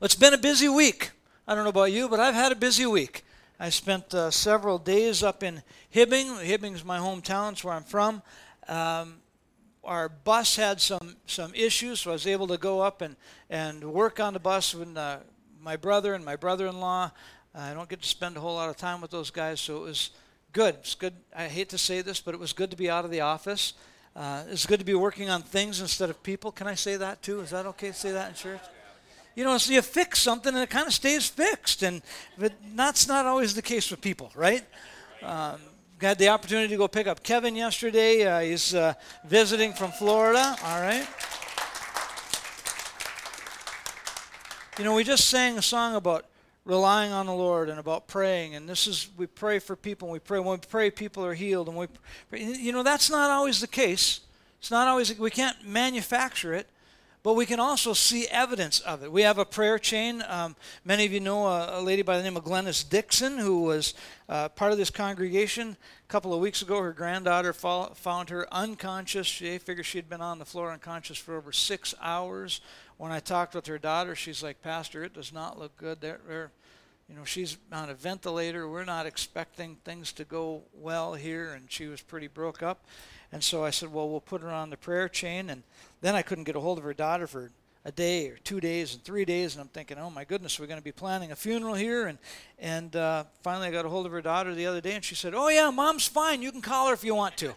[0.00, 1.10] It's been a busy week.
[1.48, 3.24] I don't know about you, but I've had a busy week.
[3.58, 5.60] I spent uh, several days up in
[5.92, 6.40] Hibbing.
[6.46, 8.22] Hibbing is my hometown, it's where I'm from.
[8.68, 9.16] Um,
[9.82, 13.16] our bus had some, some issues, so I was able to go up and,
[13.50, 15.18] and work on the bus with uh,
[15.60, 17.10] my brother and my brother in law.
[17.52, 19.82] I don't get to spend a whole lot of time with those guys, so it
[19.82, 20.10] was
[20.52, 20.76] good.
[20.76, 21.14] It's good.
[21.36, 23.72] I hate to say this, but it was good to be out of the office.
[24.14, 26.52] Uh, it's good to be working on things instead of people.
[26.52, 27.40] Can I say that too?
[27.40, 28.60] Is that okay to say that in church?
[29.38, 31.84] You know, so you fix something and it kind of stays fixed.
[31.84, 32.02] And
[32.36, 34.64] but that's not always the case with people, right?
[35.22, 35.60] Um,
[36.00, 38.26] had the opportunity to go pick up Kevin yesterday.
[38.26, 40.56] Uh, he's uh, visiting from Florida.
[40.64, 41.06] All right.
[44.76, 46.24] You know, we just sang a song about
[46.64, 48.56] relying on the Lord and about praying.
[48.56, 50.40] And this is, we pray for people and we pray.
[50.40, 51.68] When we pray, people are healed.
[51.68, 51.86] And we,
[52.28, 52.42] pray.
[52.42, 54.18] you know, that's not always the case.
[54.58, 56.66] It's not always, we can't manufacture it
[57.22, 59.10] but we can also see evidence of it.
[59.10, 60.22] We have a prayer chain.
[60.28, 63.62] Um, many of you know a, a, lady by the name of Glennis Dixon, who
[63.62, 63.94] was
[64.28, 65.76] uh, part of this congregation.
[66.04, 69.26] A couple of weeks ago, her granddaughter found her unconscious.
[69.26, 72.60] She figured she'd been on the floor unconscious for over six hours.
[72.96, 76.00] When I talked with her daughter, she's like, Pastor, it does not look good.
[76.00, 76.50] They're, they're
[77.08, 78.68] you know, she's on a ventilator.
[78.68, 82.84] We're not expecting things to go well here, and she was pretty broke up.
[83.32, 85.50] And so I said, well, we'll put her on the prayer chain.
[85.50, 85.62] And
[86.00, 87.50] then I couldn't get a hold of her daughter for
[87.84, 89.54] a day or two days and three days.
[89.54, 92.06] And I'm thinking, oh my goodness, we're going to be planning a funeral here.
[92.06, 92.18] And,
[92.58, 95.14] and uh, finally I got a hold of her daughter the other day and she
[95.14, 96.42] said, oh yeah, mom's fine.
[96.42, 97.54] You can call her if you want to.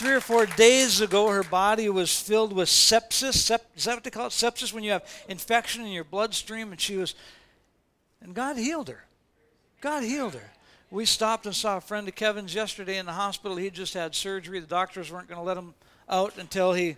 [0.00, 3.34] Three or four days ago, her body was filled with sepsis.
[3.34, 4.30] Sep- is that what they call it?
[4.30, 7.14] Sepsis, when you have infection in your bloodstream, and she was,
[8.22, 9.04] and God healed her.
[9.82, 10.52] God healed her.
[10.90, 13.58] We stopped and saw a friend of Kevin's yesterday in the hospital.
[13.58, 14.58] He just had surgery.
[14.58, 15.74] The doctors weren't going to let him
[16.08, 16.96] out until he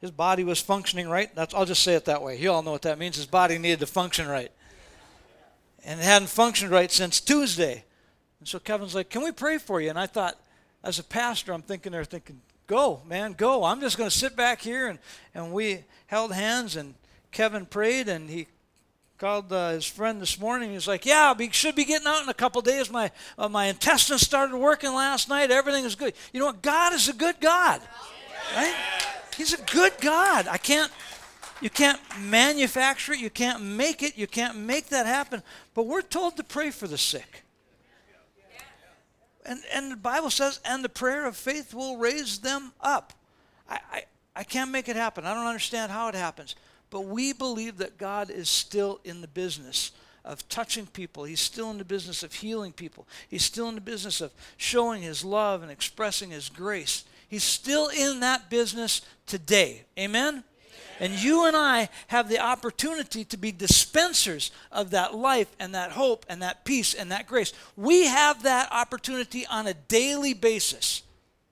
[0.00, 1.32] his body was functioning right.
[1.36, 2.36] That's, I'll just say it that way.
[2.36, 3.14] You all know what that means.
[3.14, 4.50] His body needed to function right.
[5.84, 7.84] And it hadn't functioned right since Tuesday.
[8.40, 9.90] And so Kevin's like, Can we pray for you?
[9.90, 10.36] And I thought,
[10.84, 13.64] as a pastor, I'm thinking there, thinking, go, man, go.
[13.64, 14.88] I'm just going to sit back here.
[14.88, 14.98] And,
[15.34, 16.94] and we held hands, and
[17.30, 18.46] Kevin prayed, and he
[19.18, 20.72] called uh, his friend this morning.
[20.72, 22.90] He's like, "Yeah, we should be getting out in a couple days.
[22.90, 25.52] My uh, my intestines started working last night.
[25.52, 26.14] Everything is good.
[26.32, 26.60] You know what?
[26.60, 27.80] God is a good God,
[28.56, 28.74] right?
[29.36, 30.48] He's a good God.
[30.48, 30.90] I can't."
[31.60, 33.20] You can't manufacture it.
[33.20, 34.18] You can't make it.
[34.18, 35.44] You can't make that happen.
[35.74, 37.44] But we're told to pray for the sick.
[39.44, 43.12] And, and the Bible says, and the prayer of faith will raise them up.
[43.68, 44.04] I, I,
[44.36, 45.26] I can't make it happen.
[45.26, 46.54] I don't understand how it happens.
[46.90, 49.92] But we believe that God is still in the business
[50.24, 51.24] of touching people.
[51.24, 53.06] He's still in the business of healing people.
[53.28, 57.04] He's still in the business of showing His love and expressing His grace.
[57.28, 59.84] He's still in that business today.
[59.98, 60.44] Amen?
[61.00, 65.92] And you and I have the opportunity to be dispensers of that life and that
[65.92, 67.52] hope and that peace and that grace.
[67.76, 71.02] We have that opportunity on a daily basis.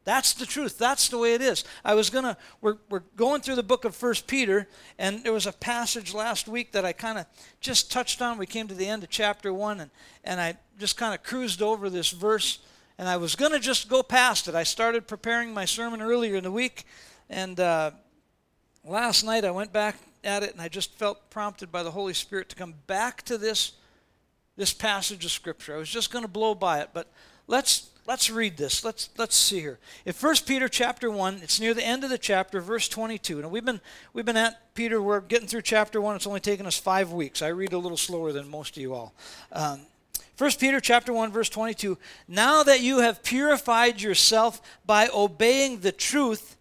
[0.05, 0.79] That's the truth.
[0.79, 1.63] That's the way it is.
[1.85, 4.67] I was going to, we're, we're going through the book of First Peter,
[4.99, 7.27] and there was a passage last week that I kind of
[7.61, 8.39] just touched on.
[8.39, 9.91] We came to the end of chapter 1, and,
[10.25, 12.61] and I just kind of cruised over this verse,
[12.99, 14.55] and I was going to just go past it.
[14.55, 16.87] I started preparing my sermon earlier in the week,
[17.29, 17.91] and uh,
[18.85, 22.15] last night I went back at it and I just felt prompted by the Holy
[22.15, 23.73] Spirit to come back to this
[24.57, 25.75] this passage of scripture.
[25.75, 27.11] I was just going to blow by it, but
[27.47, 28.85] let's let's read this.
[28.85, 29.79] Let's let's see here.
[30.05, 33.39] In 1 Peter chapter 1, it's near the end of the chapter, verse 22.
[33.39, 33.81] And we've been
[34.13, 36.17] we've been at Peter, we're getting through chapter 1.
[36.17, 37.43] It's only taken us 5 weeks.
[37.43, 39.15] I read a little slower than most of you all.
[39.53, 39.81] Um,
[40.37, 41.97] 1 Peter chapter 1 verse 22
[42.27, 46.57] Now that you have purified yourself by obeying the truth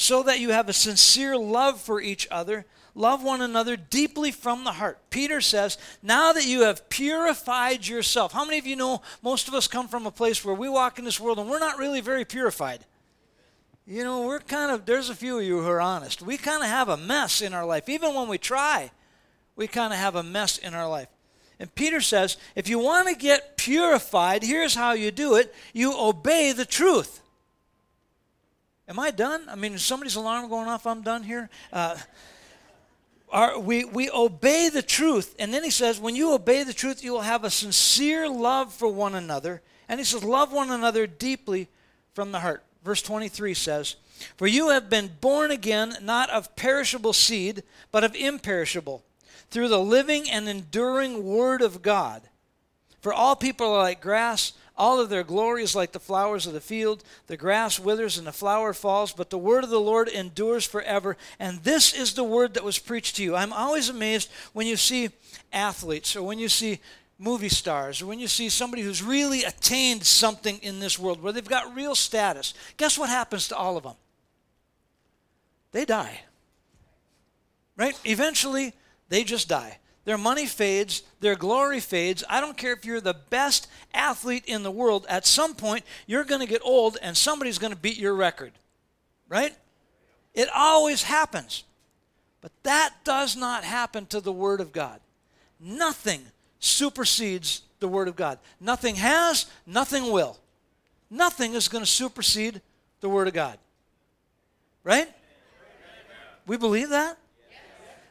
[0.00, 2.64] so that you have a sincere love for each other.
[2.94, 4.98] Love one another deeply from the heart.
[5.10, 8.32] Peter says, now that you have purified yourself.
[8.32, 10.98] How many of you know most of us come from a place where we walk
[10.98, 12.86] in this world and we're not really very purified?
[13.86, 16.22] You know, we're kind of, there's a few of you who are honest.
[16.22, 17.86] We kind of have a mess in our life.
[17.86, 18.92] Even when we try,
[19.54, 21.08] we kind of have a mess in our life.
[21.58, 25.94] And Peter says, if you want to get purified, here's how you do it you
[25.94, 27.20] obey the truth.
[28.90, 29.44] Am I done?
[29.48, 30.84] I mean, is somebody's alarm going off?
[30.84, 31.48] I'm done here.
[31.72, 31.96] Uh,
[33.30, 35.36] our, we, we obey the truth.
[35.38, 38.74] And then he says, when you obey the truth, you will have a sincere love
[38.74, 39.62] for one another.
[39.88, 41.68] And he says, love one another deeply
[42.14, 42.64] from the heart.
[42.84, 43.94] Verse 23 says,
[44.36, 47.62] For you have been born again, not of perishable seed,
[47.92, 49.04] but of imperishable,
[49.50, 52.22] through the living and enduring Word of God.
[53.00, 56.54] For all people are like grass All of their glory is like the flowers of
[56.54, 57.04] the field.
[57.26, 61.18] The grass withers and the flower falls, but the word of the Lord endures forever.
[61.38, 63.36] And this is the word that was preached to you.
[63.36, 65.10] I'm always amazed when you see
[65.52, 66.80] athletes or when you see
[67.18, 71.34] movie stars or when you see somebody who's really attained something in this world where
[71.34, 72.54] they've got real status.
[72.78, 73.96] Guess what happens to all of them?
[75.72, 76.22] They die.
[77.76, 78.00] Right?
[78.06, 78.72] Eventually,
[79.10, 79.79] they just die.
[80.04, 82.24] Their money fades, their glory fades.
[82.28, 86.24] I don't care if you're the best athlete in the world, at some point you're
[86.24, 88.52] going to get old and somebody's going to beat your record.
[89.28, 89.54] Right?
[90.34, 91.64] It always happens.
[92.40, 95.00] But that does not happen to the Word of God.
[95.58, 96.22] Nothing
[96.58, 98.38] supersedes the Word of God.
[98.58, 100.38] Nothing has, nothing will.
[101.10, 102.62] Nothing is going to supersede
[103.00, 103.58] the Word of God.
[104.84, 105.08] Right?
[106.46, 107.18] We believe that?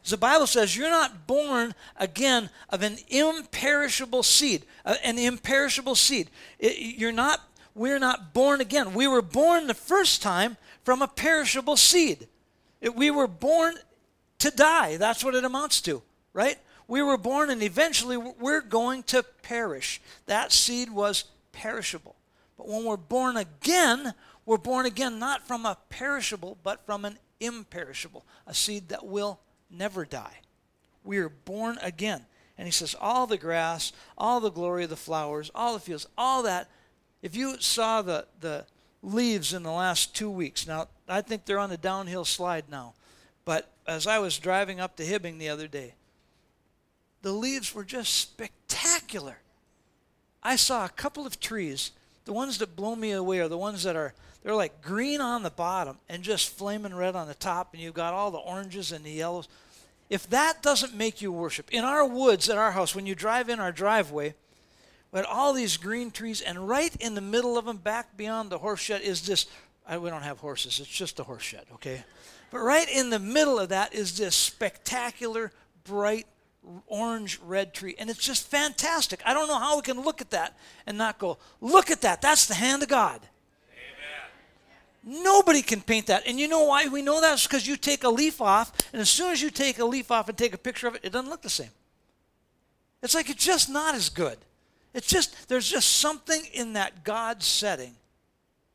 [0.05, 6.29] The Bible says you're not born again of an imperishable seed, uh, an imperishable seed.
[6.59, 7.41] You're not.
[7.75, 8.93] We're not born again.
[8.93, 12.27] We were born the first time from a perishable seed.
[12.95, 13.75] We were born
[14.39, 14.97] to die.
[14.97, 16.01] That's what it amounts to,
[16.33, 16.57] right?
[16.87, 20.01] We were born and eventually we're going to perish.
[20.25, 22.15] That seed was perishable.
[22.57, 24.13] But when we're born again,
[24.45, 29.39] we're born again not from a perishable, but from an imperishable, a seed that will
[29.69, 30.39] never die.
[31.03, 32.25] We are born again.
[32.57, 36.07] And he says, all the grass, all the glory of the flowers, all the fields,
[36.17, 36.69] all that.
[37.21, 38.65] If you saw the, the
[39.01, 42.93] leaves in the last two weeks, now I think they're on a downhill slide now.
[43.45, 45.93] But as I was driving up to Hibbing the other day,
[47.21, 49.39] the leaves were just spectacular.
[50.43, 51.91] I saw a couple of trees.
[52.25, 54.13] The ones that blow me away are the ones that are
[54.43, 57.93] they're like green on the bottom and just flaming red on the top, and you've
[57.93, 59.47] got all the oranges and the yellows.
[60.09, 63.49] If that doesn't make you worship, in our woods at our house, when you drive
[63.49, 64.33] in our driveway,
[65.11, 68.49] we had all these green trees, and right in the middle of them, back beyond
[68.49, 69.45] the horse shed, is this.
[69.87, 72.03] I, we don't have horses, it's just a horse shed, okay?
[72.51, 75.51] But right in the middle of that is this spectacular,
[75.83, 76.27] bright,
[76.87, 77.95] orange red tree.
[77.97, 79.21] And it's just fantastic.
[79.25, 82.21] I don't know how we can look at that and not go, look at that.
[82.21, 83.21] That's the hand of God.
[85.09, 86.27] Nobody can paint that.
[86.27, 87.33] And you know why we know that?
[87.33, 90.11] It's because you take a leaf off, and as soon as you take a leaf
[90.11, 91.71] off and take a picture of it, it doesn't look the same.
[93.01, 94.37] It's like it's just not as good.
[94.93, 97.95] It's just, there's just something in that God setting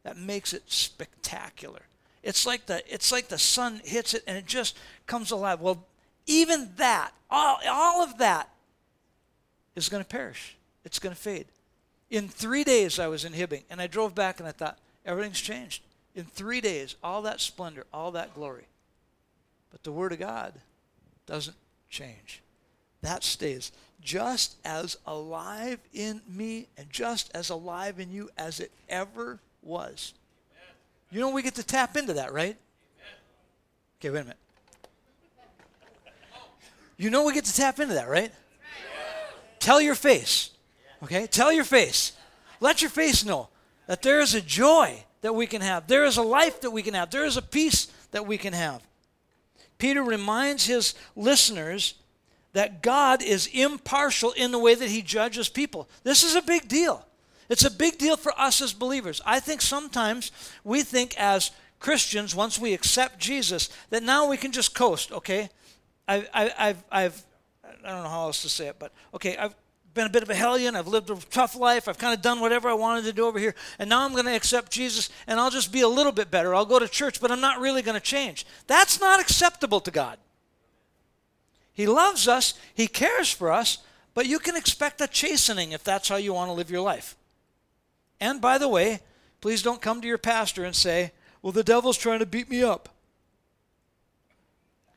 [0.02, 1.82] that makes it spectacular.
[2.25, 4.76] It's like the, it's like the sun hits it and it just
[5.06, 5.60] comes alive.
[5.60, 5.86] Well,
[6.26, 8.48] even that, all, all of that
[9.76, 10.56] is going to perish.
[10.84, 11.46] It's going to fade.
[12.10, 15.40] In three days, I was in Hibbing, and I drove back and I thought, everything's
[15.40, 15.82] changed.
[16.14, 18.66] In three days, all that splendor, all that glory.
[19.70, 20.55] But the Word of God
[21.26, 21.56] doesn't
[21.88, 22.40] change.
[23.02, 28.70] That stays just as alive in me and just as alive in you as it
[28.88, 30.14] ever was.
[31.11, 32.56] You know, we get to tap into that, right?
[33.99, 34.37] Okay, wait a minute.
[36.96, 38.32] You know, we get to tap into that, right?
[39.58, 40.50] Tell your face,
[41.02, 41.26] okay?
[41.26, 42.12] Tell your face.
[42.60, 43.49] Let your face know
[43.87, 45.86] that there is a joy that we can have.
[45.86, 47.10] There is a life that we can have.
[47.10, 48.82] There is a peace that we can have.
[49.78, 51.94] Peter reminds his listeners
[52.52, 55.88] that God is impartial in the way that he judges people.
[56.02, 57.06] This is a big deal.
[57.48, 59.22] It's a big deal for us as believers.
[59.24, 60.30] I think sometimes
[60.62, 65.48] we think as Christians, once we accept Jesus, that now we can just coast, okay?
[66.06, 67.22] I, I, I've, I've,
[67.82, 69.54] I don't know how else to say it, but okay, I've
[69.94, 70.74] been a bit of a hellion.
[70.77, 71.89] I've lived a tough life.
[71.89, 73.55] I've kind of done whatever I wanted to do over here.
[73.79, 76.55] And now I'm going to accept Jesus and I'll just be a little bit better.
[76.55, 78.44] I'll go to church, but I'm not really going to change.
[78.67, 80.19] That's not acceptable to God.
[81.72, 83.79] He loves us, He cares for us,
[84.15, 87.17] but you can expect a chastening if that's how you want to live your life.
[88.20, 89.01] And by the way,
[89.41, 92.63] please don't come to your pastor and say, well, the devil's trying to beat me
[92.63, 92.89] up.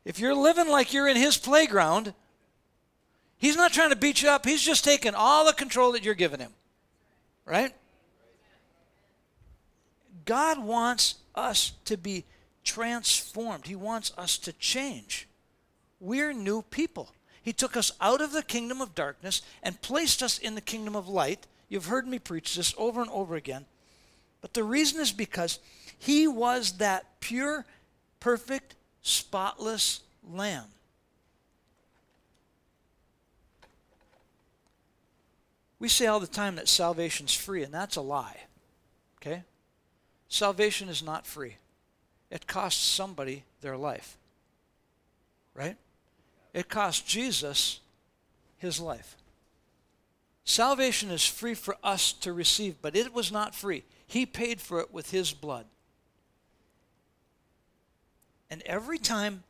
[0.06, 2.14] If you're living like you're in his playground,
[3.38, 4.46] He's not trying to beat you up.
[4.46, 6.52] He's just taking all the control that you're giving him.
[7.46, 7.74] Right?
[10.26, 12.26] God wants us to be
[12.64, 13.68] transformed.
[13.68, 15.28] He wants us to change.
[16.00, 17.12] We're new people.
[17.42, 20.96] He took us out of the kingdom of darkness and placed us in the kingdom
[20.96, 21.48] of light.
[21.70, 23.66] You've heard me preach this over and over again.
[24.42, 25.60] But the reason is because
[25.98, 27.66] he was that pure,
[28.20, 30.66] perfect, spotless lamb
[35.80, 38.38] We say all the time that salvation's free, and that's a lie.
[39.22, 39.44] Okay?
[40.28, 41.58] Salvation is not free.
[42.30, 44.18] It costs somebody their life.
[45.54, 45.78] Right?
[46.54, 47.80] It cost Jesus
[48.58, 49.16] his life.
[50.44, 53.84] Salvation is free for us to receive, but it was not free.
[54.08, 55.66] He paid for it with His blood.
[58.50, 59.44] And every time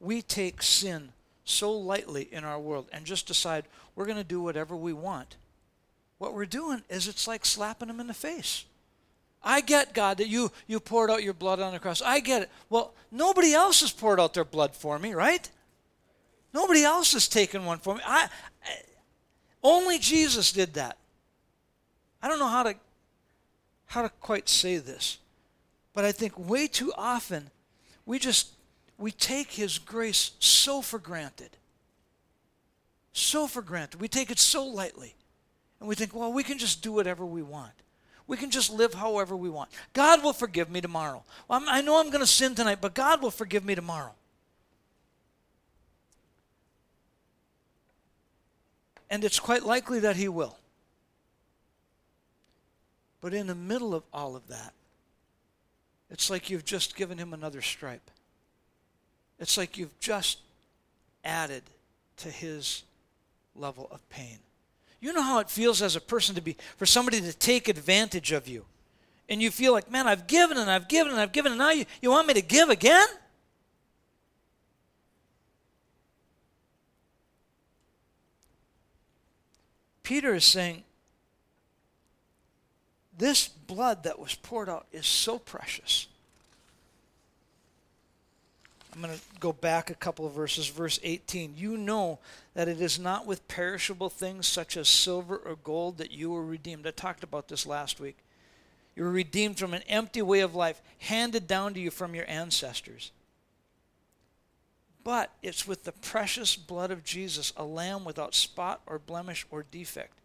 [0.00, 1.10] we take sin
[1.44, 5.36] so lightly in our world and just decide we're going to do whatever we want,
[6.18, 8.64] what we're doing is it's like slapping them in the face.
[9.42, 12.02] I get, God, that you, you poured out your blood on the cross.
[12.02, 12.50] I get it.
[12.68, 15.48] Well, nobody else has poured out their blood for me, right?
[16.52, 18.00] Nobody else has taken one for me.
[18.04, 18.28] I,
[18.64, 18.70] I
[19.62, 20.98] only Jesus did that.
[22.22, 22.74] I don't know how to
[23.86, 25.18] how to quite say this,
[25.94, 27.50] but I think way too often
[28.04, 28.52] we just
[28.98, 31.50] we take his grace so for granted.
[33.12, 34.00] So for granted.
[34.00, 35.14] We take it so lightly.
[35.80, 37.72] And we think, well, we can just do whatever we want.
[38.26, 39.70] We can just live however we want.
[39.94, 41.24] God will forgive me tomorrow.
[41.48, 44.12] Well, i know I'm going to sin tonight, but God will forgive me tomorrow.
[49.08, 50.58] And it's quite likely that He will.
[53.20, 54.74] But in the middle of all of that,
[56.10, 58.10] it's like you've just given Him another stripe.
[59.38, 60.38] It's like you've just
[61.24, 61.62] added
[62.18, 62.82] to His
[63.54, 64.38] level of pain.
[65.00, 68.32] You know how it feels as a person to be, for somebody to take advantage
[68.32, 68.64] of you.
[69.28, 71.70] And you feel like, man, I've given and I've given and I've given, and now
[71.70, 73.06] you, you want me to give again?
[80.02, 80.84] Peter is saying,
[83.18, 86.06] this blood that was poured out is so precious.
[88.98, 90.66] I'm going to go back a couple of verses.
[90.66, 91.54] Verse 18.
[91.56, 92.18] You know
[92.54, 96.44] that it is not with perishable things such as silver or gold that you were
[96.44, 96.84] redeemed.
[96.84, 98.16] I talked about this last week.
[98.96, 102.28] You were redeemed from an empty way of life handed down to you from your
[102.28, 103.12] ancestors.
[105.04, 109.62] But it's with the precious blood of Jesus, a lamb without spot or blemish or
[109.62, 110.18] defect.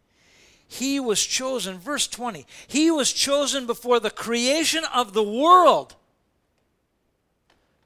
[0.66, 5.94] He was chosen, verse 20, he was chosen before the creation of the world.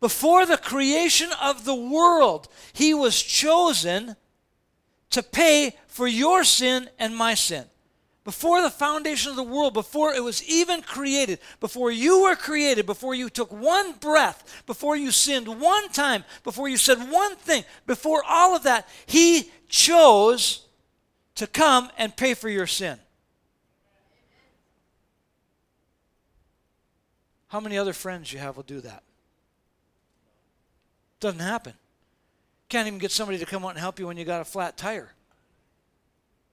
[0.01, 4.17] Before the creation of the world, he was chosen
[5.11, 7.65] to pay for your sin and my sin.
[8.29, 12.85] Before the foundation of the world, before it was even created, before you were created,
[12.85, 17.65] before you took one breath, before you sinned one time, before you said one thing,
[17.87, 20.67] before all of that, He chose
[21.37, 22.99] to come and pay for your sin.
[27.47, 29.03] How many other friends you have will do that?
[31.21, 31.75] Doesn't happen.
[32.69, 34.77] Can't even get somebody to come out and help you when you got a flat
[34.77, 35.11] tire.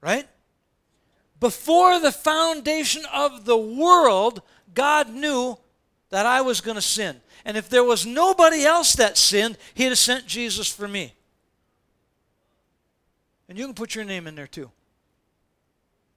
[0.01, 0.27] Right?
[1.39, 4.41] Before the foundation of the world,
[4.73, 5.57] God knew
[6.09, 7.19] that I was going to sin.
[7.43, 11.13] And if there was nobody else that sinned, He'd have sent Jesus for me.
[13.47, 14.71] And you can put your name in there too.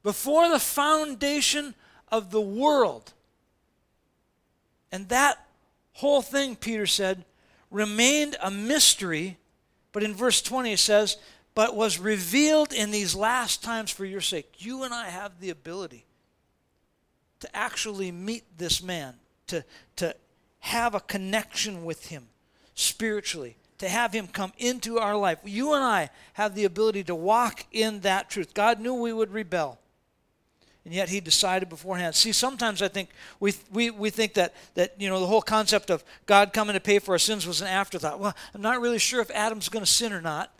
[0.03, 1.75] Before the foundation
[2.11, 3.13] of the world.
[4.91, 5.45] And that
[5.95, 7.25] whole thing, Peter said,
[7.71, 9.39] remained a mystery,
[9.93, 11.17] but in verse 20 it says,
[11.55, 14.55] but was revealed in these last times for your sake.
[14.59, 16.07] You and I have the ability
[17.41, 19.15] to actually meet this man,
[19.49, 19.65] to,
[19.97, 20.15] to
[20.61, 22.29] have a connection with him
[22.75, 25.39] spiritually, to have him come into our life.
[25.45, 28.55] You and I have the ability to walk in that truth.
[28.55, 29.79] God knew we would rebel
[30.89, 32.15] and yet he decided beforehand.
[32.15, 35.91] See, sometimes I think we, we, we think that, that, you know, the whole concept
[35.91, 38.19] of God coming to pay for our sins was an afterthought.
[38.19, 40.51] Well, I'm not really sure if Adam's going to sin or not.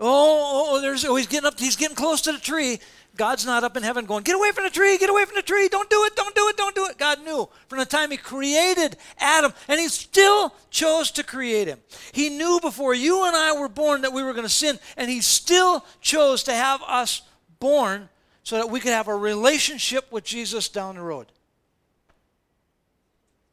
[0.00, 2.80] Oh, oh, oh, there's, oh, he's getting up, he's getting close to the tree.
[3.14, 5.42] God's not up in heaven going, get away from the tree, get away from the
[5.42, 6.96] tree, don't do it, don't do it, don't do it.
[6.96, 11.80] God knew from the time he created Adam, and he still chose to create him.
[12.12, 15.10] He knew before you and I were born that we were going to sin, and
[15.10, 17.20] he still chose to have us
[17.60, 18.08] born
[18.42, 21.26] so that we could have a relationship with Jesus down the road.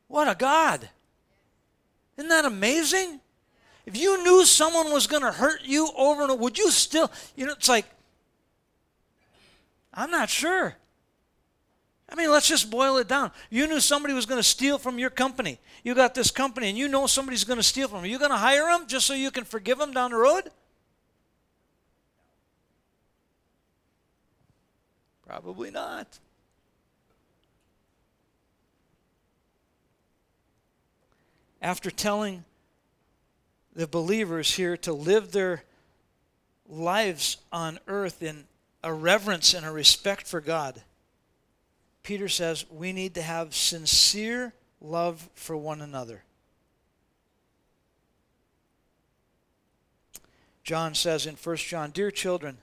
[0.08, 0.90] What a God!
[2.18, 3.20] Isn't that amazing?
[3.86, 7.12] If you knew someone was going to hurt you over and over, would you still,
[7.36, 7.86] you know, it's like,
[9.94, 10.76] I'm not sure.
[12.08, 13.32] I mean, let's just boil it down.
[13.50, 15.60] You knew somebody was going to steal from your company.
[15.84, 18.12] You got this company, and you know somebody's going to steal from you.
[18.12, 20.50] You going to hire them just so you can forgive them down the road?
[25.30, 26.18] Probably not.
[31.62, 32.46] After telling
[33.76, 35.66] the believers here to live their
[36.68, 38.46] lives on earth in
[38.84, 40.82] a reverence and a respect for God,
[42.02, 46.24] Peter says we need to have sincere love for one another.
[50.64, 52.58] John says in 1 John, Dear children,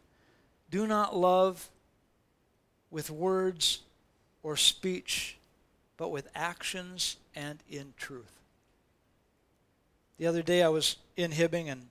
[0.68, 1.70] do not love
[2.90, 3.80] with words
[4.42, 5.36] or speech,
[5.96, 8.40] but with actions and in truth.
[10.18, 11.88] The other day I was in Hibbing and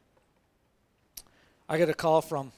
[1.67, 2.51] I get a call from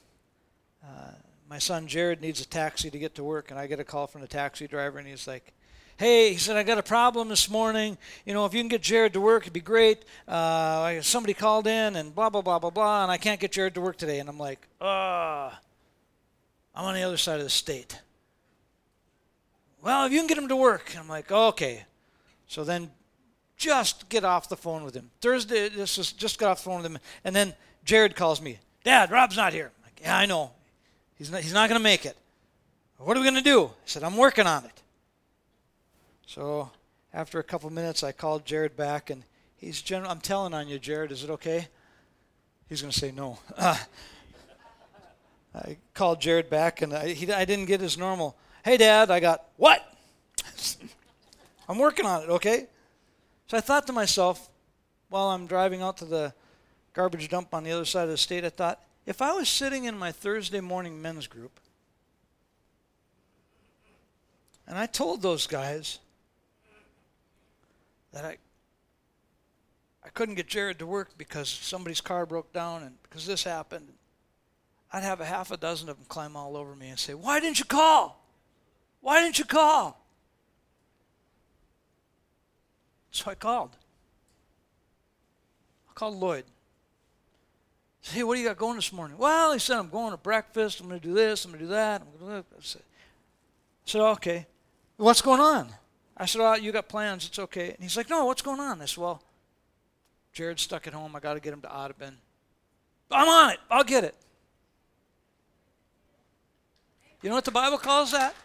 [0.84, 1.12] uh,
[1.50, 4.08] my son Jared needs a taxi to get to work, and I get a call
[4.08, 5.54] from the taxi driver, and he's like,
[5.98, 7.98] "Hey," he said, "I got a problem this morning.
[8.26, 10.04] You know, if you can get Jared to work, it'd be great.
[10.28, 13.76] Uh, somebody called in, and blah blah blah blah blah, and I can't get Jared
[13.76, 15.52] to work today." And I'm like, "Uh,
[16.76, 17.98] I'm on the other side of the state."
[19.88, 21.86] Well, if you can get him to work, and I'm like, "Okay."
[22.46, 22.92] So then,
[23.56, 25.12] just get off the phone with him.
[25.22, 28.60] Thursday, this is just got off the phone with him, and then Jared calls me,
[28.84, 30.52] "Dad, Rob's not here." I'm like, "Yeah, I know."
[31.18, 32.18] He's not, he's not going to make it.
[32.98, 33.68] What are we going to do?
[33.68, 34.84] I said, I'm working on it.
[36.26, 36.70] So
[37.14, 39.24] after a couple minutes, I called Jared back, and
[39.56, 40.12] he's general.
[40.12, 41.14] I'm telling on you, Jared.
[41.14, 41.70] Is it okay?
[42.68, 43.40] He's going to say no.
[43.58, 43.78] I
[45.94, 48.36] called Jared back, and I, he, I didn't get his normal.
[48.68, 49.82] Hey, Dad, I got what?
[51.70, 52.30] I'm working on it.
[52.30, 52.68] Okay.
[53.48, 54.50] So I thought to myself,
[55.08, 56.34] while I'm driving out to the
[56.92, 59.86] garbage dump on the other side of the state, I thought, if I was sitting
[59.86, 61.62] in my Thursday morning men's group
[64.68, 66.00] and I told those guys
[68.12, 68.36] that I
[70.04, 73.94] I couldn't get Jared to work because somebody's car broke down and because this happened,
[74.92, 77.40] I'd have a half a dozen of them climb all over me and say, "Why
[77.40, 78.27] didn't you call?
[79.02, 80.04] Why didn't you call?"
[83.12, 83.76] So I called.
[85.90, 86.46] I called Lloyd.
[88.02, 89.18] Hey, what do you got going this morning?
[89.18, 90.80] Well, he said, I'm going to breakfast.
[90.80, 91.44] I'm going to do this.
[91.44, 92.02] I'm going to do that.
[92.02, 92.58] I'm going to do that.
[92.58, 94.48] I said, I said, okay.
[94.96, 95.70] What's going on?
[96.16, 97.26] I said, oh, you got plans.
[97.28, 97.70] It's okay.
[97.72, 98.82] And he's like, no, what's going on?
[98.82, 99.22] I said, well,
[100.32, 101.16] Jared's stuck at home.
[101.16, 102.18] I got to get him to Audubon.
[103.12, 103.60] I'm on it.
[103.70, 104.16] I'll get it.
[107.22, 108.36] You know what the Bible calls that?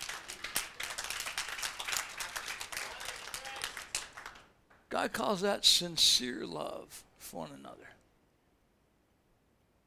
[4.93, 7.89] God calls that sincere love for one another.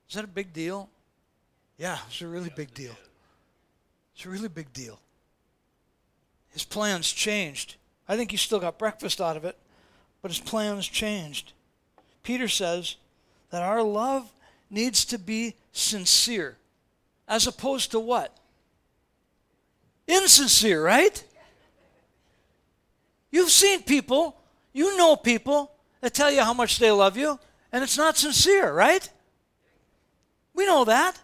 [0.09, 0.89] Is that a big deal?
[1.77, 2.95] Yeah, it's a really big deal.
[4.15, 4.97] It's a really big deal.
[6.53, 7.75] His plans changed.
[8.09, 9.55] I think he still got breakfast out of it,
[10.23, 11.53] but his plans changed.
[12.23, 12.95] Peter says
[13.51, 14.31] that our love
[14.71, 16.57] needs to be sincere,
[17.27, 18.35] as opposed to what?
[20.07, 21.23] Insincere, right?
[23.29, 24.35] You've seen people,
[24.75, 27.39] you know people that tell you how much they love you,
[27.71, 29.09] and it's not sincere, right?
[30.53, 31.17] We know that.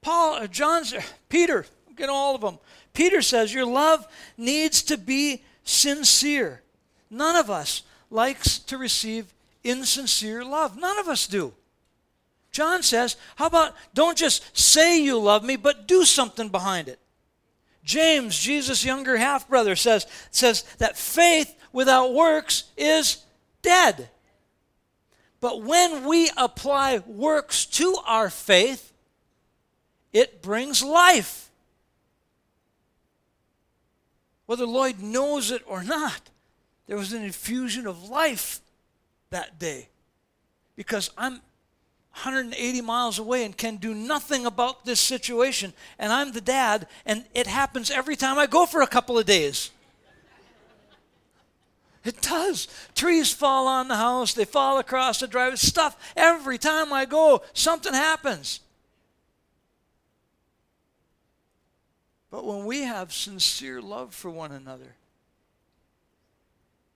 [0.00, 2.58] Paul, uh, John's, uh, Peter, get all of them.
[2.92, 6.62] Peter says your love needs to be sincere.
[7.10, 10.78] None of us likes to receive insincere love.
[10.78, 11.52] None of us do.
[12.52, 17.00] John says, how about don't just say you love me, but do something behind it.
[17.84, 23.24] James, Jesus' younger half brother, says, says that faith without works is
[23.62, 24.08] dead.
[25.40, 28.92] But when we apply works to our faith,
[30.12, 31.50] it brings life.
[34.46, 36.30] Whether Lloyd knows it or not,
[36.86, 38.60] there was an infusion of life
[39.30, 39.88] that day.
[40.76, 41.40] Because I'm
[42.14, 47.24] 180 miles away and can do nothing about this situation, and I'm the dad, and
[47.34, 49.70] it happens every time I go for a couple of days.
[52.04, 52.68] It does.
[52.94, 55.56] Trees fall on the house, they fall across the driveway.
[55.56, 55.96] Stuff.
[56.16, 58.60] Every time I go, something happens.
[62.30, 64.96] But when we have sincere love for one another,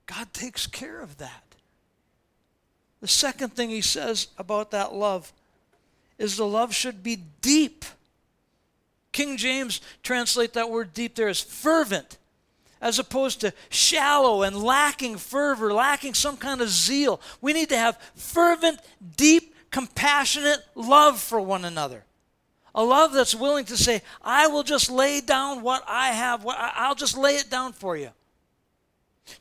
[0.06, 1.45] God takes care of that.
[3.00, 5.32] The second thing he says about that love
[6.18, 7.84] is the love should be deep.
[9.12, 12.18] King James translate that word deep there as fervent
[12.80, 17.20] as opposed to shallow and lacking fervor, lacking some kind of zeal.
[17.40, 18.80] We need to have fervent,
[19.16, 22.04] deep, compassionate love for one another.
[22.74, 26.94] A love that's willing to say, I will just lay down what I have, I'll
[26.94, 28.10] just lay it down for you.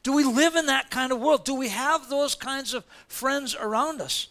[0.04, 1.46] Do we live in that kind of world?
[1.46, 4.28] Do we have those kinds of friends around us?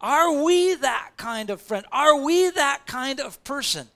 [0.00, 1.86] Are we that kind of friend?
[1.90, 3.88] Are we that kind of person?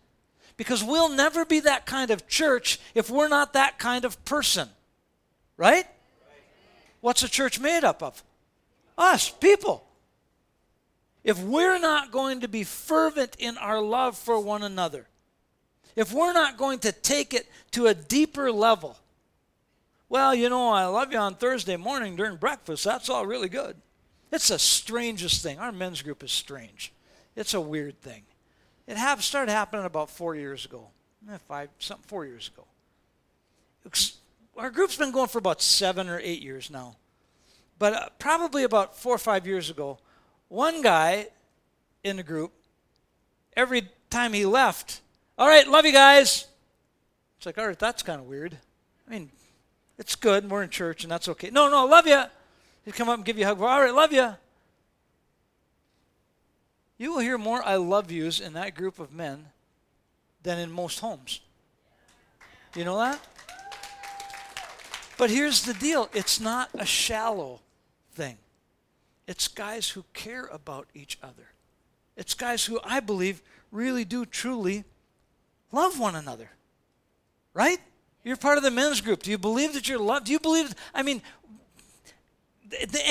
[0.57, 4.69] Because we'll never be that kind of church if we're not that kind of person.
[5.57, 5.87] Right?
[7.01, 8.23] What's a church made up of?
[8.97, 9.85] Us, people.
[11.23, 15.07] If we're not going to be fervent in our love for one another,
[15.97, 18.97] if we're not going to take it to a deeper level,
[20.11, 22.83] well, you know, I love you on Thursday morning during breakfast.
[22.83, 23.77] That's all really good.
[24.33, 25.61] It's the strangest thing.
[25.61, 26.93] Our men's group is strange.
[27.37, 28.25] It's a weird thing.
[28.89, 30.89] It have, started happening about four years ago,
[31.31, 32.67] eh, five, something, four years ago.
[34.57, 36.97] Our group's been going for about seven or eight years now.
[37.79, 39.99] But uh, probably about four or five years ago,
[40.49, 41.29] one guy
[42.03, 42.53] in the group,
[43.57, 45.03] every time he left,
[45.39, 46.49] all right, love you guys.
[47.37, 48.59] It's like, all right, that's kind of weird.
[49.07, 49.31] I mean,
[50.01, 51.51] it's good, we're in church, and that's okay.
[51.51, 52.23] No, no, I love you.
[52.87, 53.61] He'd come up and give you a hug.
[53.61, 54.35] All right, love you.
[56.97, 59.49] You will hear more I love yous in that group of men
[60.43, 61.41] than in most homes.
[62.75, 63.21] You know that?
[65.19, 67.61] But here's the deal it's not a shallow
[68.15, 68.39] thing,
[69.27, 71.51] it's guys who care about each other.
[72.17, 74.85] It's guys who I believe really do truly
[75.73, 76.51] love one another.
[77.53, 77.81] Right?
[78.25, 79.23] You're part of the men's group.
[79.23, 80.27] Do you believe that you're loved?
[80.27, 80.75] Do you believe?
[80.95, 81.23] I mean,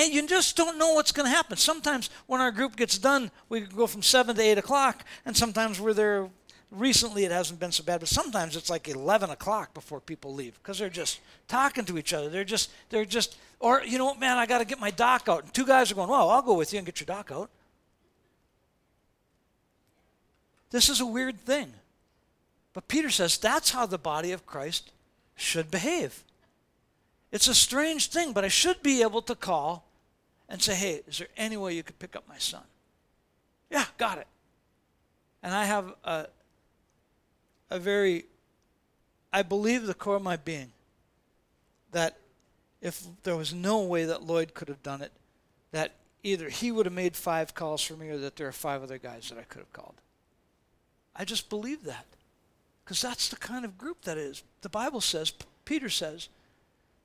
[0.08, 1.56] you just don't know what's going to happen.
[1.56, 5.80] Sometimes when our group gets done, we go from 7 to 8 o'clock, and sometimes
[5.80, 6.28] we're there.
[6.70, 10.56] Recently, it hasn't been so bad, but sometimes it's like 11 o'clock before people leave
[10.62, 11.18] because they're just
[11.48, 12.28] talking to each other.
[12.28, 15.28] They're just, they're just, or, you know what, man, I got to get my dock
[15.28, 15.42] out.
[15.42, 17.50] And two guys are going, well, I'll go with you and get your dock out.
[20.70, 21.72] This is a weird thing.
[22.72, 24.92] But Peter says that's how the body of Christ
[25.40, 26.22] should behave.
[27.32, 29.84] It's a strange thing, but I should be able to call
[30.48, 32.62] and say, hey, is there any way you could pick up my son?
[33.70, 34.26] Yeah, got it.
[35.42, 36.26] And I have a,
[37.70, 38.26] a very,
[39.32, 40.72] I believe the core of my being
[41.92, 42.18] that
[42.82, 45.12] if there was no way that Lloyd could have done it,
[45.72, 48.82] that either he would have made five calls for me or that there are five
[48.82, 49.94] other guys that I could have called.
[51.14, 52.06] I just believe that
[52.90, 54.42] because that's the kind of group that is.
[54.62, 55.32] The Bible says,
[55.64, 56.28] Peter says,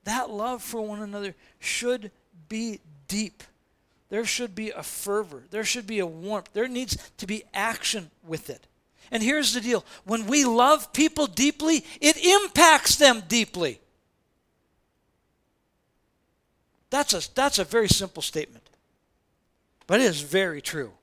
[0.02, 2.10] that love for one another should
[2.48, 3.44] be deep.
[4.08, 5.44] There should be a fervor.
[5.52, 6.48] There should be a warmth.
[6.54, 8.66] There needs to be action with it.
[9.12, 13.78] And here's the deal when we love people deeply, it impacts them deeply.
[16.90, 18.68] That's a, that's a very simple statement,
[19.86, 20.94] but it is very true.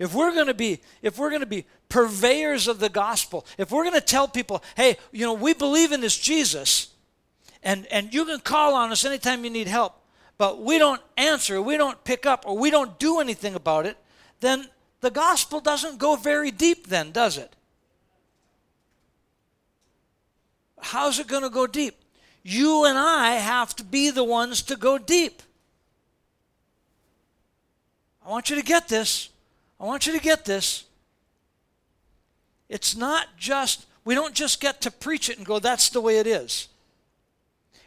[0.00, 3.70] If we're going to be if we're going to be purveyors of the gospel, if
[3.70, 6.88] we're going to tell people, "Hey, you know, we believe in this Jesus,"
[7.62, 9.94] and, and you can call on us anytime you need help,
[10.38, 13.98] but we don't answer, we don't pick up, or we don't do anything about it,
[14.40, 14.66] then
[15.02, 17.54] the gospel doesn't go very deep, then, does it?
[20.80, 21.94] How's it going to go deep?
[22.42, 25.42] You and I have to be the ones to go deep.
[28.24, 29.28] I want you to get this.
[29.80, 30.84] I want you to get this.
[32.68, 36.18] It's not just, we don't just get to preach it and go, that's the way
[36.18, 36.68] it is.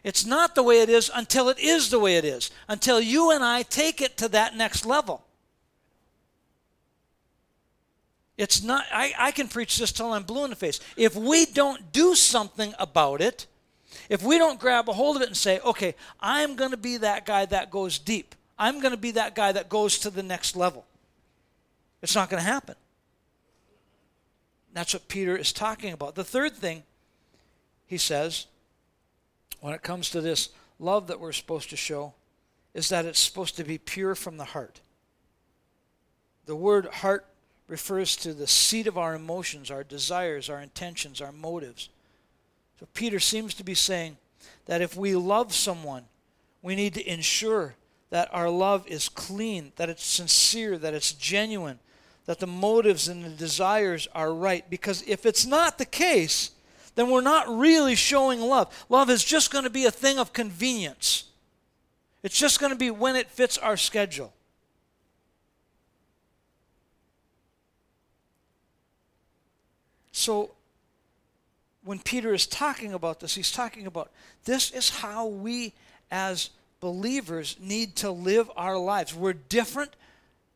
[0.04, 3.32] It's not the way it is until it is the way it is, until you
[3.32, 5.24] and I take it to that next level.
[8.38, 10.80] It's not, I, I can preach this till I'm blue in the face.
[10.98, 13.46] If we don't do something about it,
[14.10, 16.98] if we don't grab a hold of it and say, okay, I'm going to be
[16.98, 20.24] that guy that goes deep, I'm going to be that guy that goes to the
[20.24, 20.86] next level,
[22.04, 22.76] it's not going to happen.
[24.74, 26.16] That's what Peter is talking about.
[26.16, 26.84] The third thing
[27.88, 28.48] he says
[29.62, 32.14] when it comes to this love that we're supposed to show
[32.74, 34.82] is that it's supposed to be pure from the heart.
[36.46, 37.26] The word heart
[37.70, 41.88] refers to the seat of our emotions, our desires, our intentions, our motives.
[42.80, 44.18] So Peter seems to be saying
[44.66, 46.04] that if we love someone,
[46.62, 47.76] we need to ensure
[48.10, 51.80] that our love is clean, that it's sincere, that it's genuine,
[52.26, 54.70] that the motives and the desires are right.
[54.70, 56.52] Because if it's not the case,
[56.96, 58.86] then we're not really showing love.
[58.90, 61.26] Love is just going to be a thing of convenience,
[62.22, 64.34] it's just going to be when it fits our schedule.
[70.16, 70.52] So,
[71.84, 74.12] when Peter is talking about this, he's talking about
[74.46, 75.74] this is how we
[76.12, 79.14] as believers need to live our lives.
[79.14, 79.96] We're different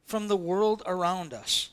[0.07, 1.69] from the world around us.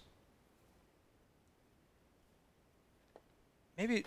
[3.79, 4.05] Maybe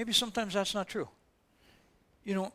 [0.00, 1.08] Maybe sometimes that's not true.
[2.24, 2.52] You know,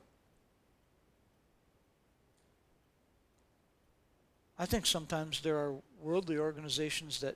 [4.58, 7.36] I think sometimes there are worldly organizations that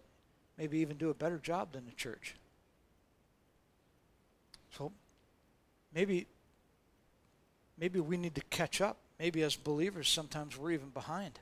[0.58, 2.36] maybe even do a better job than the church.
[4.76, 4.92] So
[5.94, 6.26] maybe
[7.78, 8.98] maybe we need to catch up.
[9.20, 11.40] Maybe as believers sometimes we're even behind.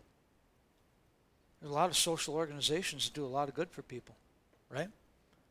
[1.62, 4.15] There's a lot of social organizations that do a lot of good for people,
[4.70, 4.89] right?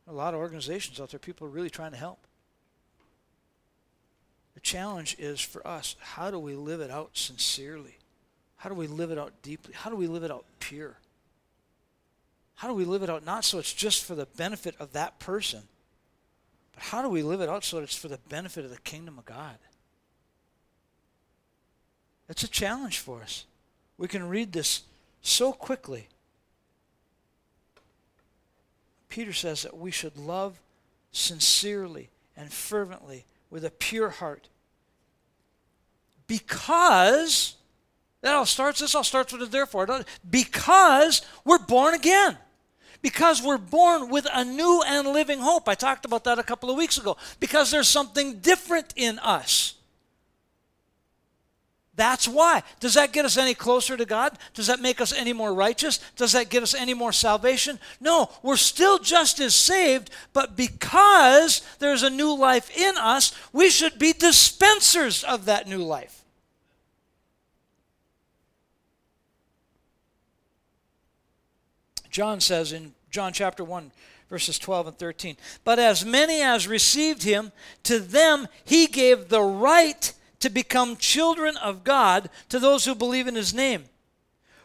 [0.09, 2.27] A lot of organizations out there people are really trying to help.
[4.55, 7.99] The challenge is for us how do we live it out sincerely?
[8.57, 9.75] How do we live it out deeply?
[9.75, 10.97] How do we live it out pure?
[12.57, 13.25] how do we live it out?
[13.25, 15.63] Not so it's just for the benefit of that person,
[16.75, 19.19] but how do we live it out so it's for the benefit of the kingdom
[19.19, 19.59] of God?
[22.29, 23.45] It's a challenge for us.
[23.99, 24.83] We can read this
[25.23, 26.09] so quickly.
[29.09, 30.61] Peter says that we should love
[31.11, 34.49] sincerely and fervently with a pure heart.
[36.27, 37.55] Because,
[38.21, 40.05] that all starts, this all starts with a therefore.
[40.29, 42.37] Because we're born again.
[43.01, 45.69] Because we're born with a new and living hope.
[45.69, 47.17] I talked about that a couple of weeks ago.
[47.41, 49.76] Because there's something different in us.
[51.97, 52.63] That's why.
[52.79, 54.39] Does that get us any closer to God?
[54.53, 55.99] Does that make us any more righteous?
[56.15, 57.79] Does that get us any more salvation?
[58.01, 63.71] No, we're still just as saved, but because there's a new life in us, we
[63.71, 66.23] should be dispensers of that new life.
[72.11, 73.91] John says in John chapter 1,
[74.29, 77.53] verses 12 and 13, But as many as received him,
[77.85, 83.27] to them he gave the right to become children of God to those who believe
[83.27, 83.85] in his name,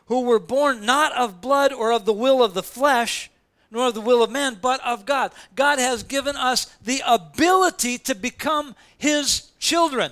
[0.05, 3.29] who were born not of blood or of the will of the flesh,
[3.71, 5.31] nor of the will of man, but of God.
[5.55, 10.11] God has given us the ability to become his children.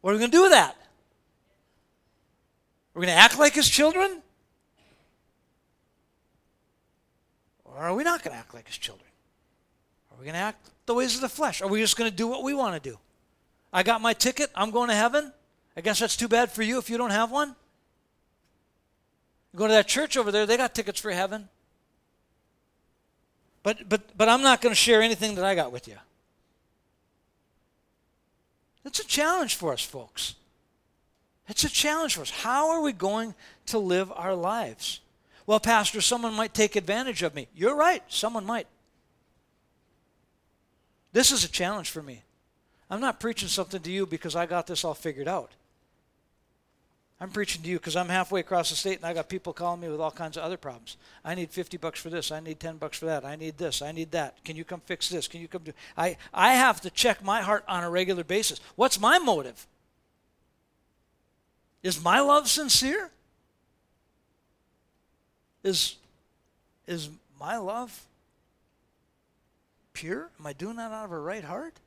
[0.00, 0.76] What are we going to do with that?
[2.94, 4.22] We're going to act like his children?
[7.64, 9.05] Or are we not going to act like his children?
[10.16, 11.60] Are we going to act the ways of the flesh?
[11.60, 12.98] Are we just going to do what we want to do?
[13.70, 14.50] I got my ticket.
[14.54, 15.30] I'm going to heaven.
[15.76, 17.54] I guess that's too bad for you if you don't have one.
[19.52, 21.48] You go to that church over there, they got tickets for heaven.
[23.62, 25.96] But, but, but I'm not going to share anything that I got with you.
[28.86, 30.36] It's a challenge for us, folks.
[31.48, 32.30] It's a challenge for us.
[32.30, 33.34] How are we going
[33.66, 35.00] to live our lives?
[35.46, 37.48] Well, Pastor, someone might take advantage of me.
[37.54, 38.66] You're right, someone might.
[41.16, 42.24] This is a challenge for me.
[42.90, 45.50] I'm not preaching something to you because I got this all figured out.
[47.18, 49.80] I'm preaching to you because I'm halfway across the state and I got people calling
[49.80, 50.98] me with all kinds of other problems.
[51.24, 52.30] I need 50 bucks for this.
[52.30, 53.24] I need 10 bucks for that.
[53.24, 53.80] I need this.
[53.80, 54.44] I need that.
[54.44, 55.26] Can you come fix this?
[55.26, 58.60] Can you come do I I have to check my heart on a regular basis.
[58.74, 59.66] What's my motive?
[61.82, 63.10] Is my love sincere?
[65.64, 65.96] Is
[66.86, 67.08] is
[67.40, 68.02] my love
[69.96, 70.30] pure?
[70.38, 71.80] Am I doing that out of a right heart?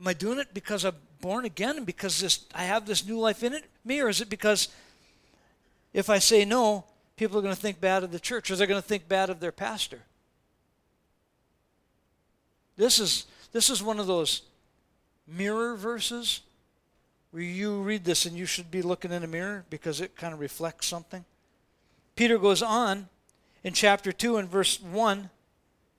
[0.00, 3.18] Am I doing it because I'm born again and because this I have this new
[3.18, 4.68] life in it me, or is it because
[5.92, 6.84] if I say no,
[7.16, 9.30] people are going to think bad of the church, or they're going to think bad
[9.30, 10.00] of their pastor?
[12.76, 14.42] This is this is one of those
[15.26, 16.40] mirror verses
[17.32, 20.32] where you read this and you should be looking in a mirror because it kind
[20.32, 21.24] of reflects something.
[22.14, 23.08] Peter goes on
[23.64, 25.30] in chapter 2 and verse 1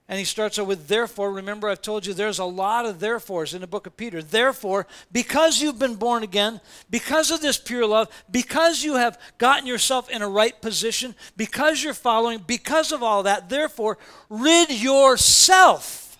[0.10, 3.54] and he starts out with, therefore, remember I've told you there's a lot of therefores
[3.54, 4.24] in the book of Peter.
[4.24, 9.68] Therefore, because you've been born again, because of this pure love, because you have gotten
[9.68, 13.98] yourself in a right position, because you're following, because of all that, therefore,
[14.30, 16.18] rid yourself.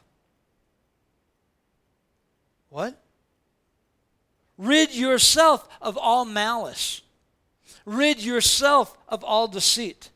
[2.68, 3.02] What?
[4.58, 7.04] Rid yourself of all malice.
[7.86, 10.10] Rid yourself of all deceit.